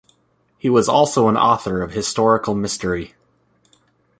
[0.57, 3.13] He was also an author of historical mystery.